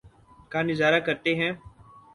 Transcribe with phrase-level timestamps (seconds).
[0.51, 1.51] کا نظارہ کرتے ہیں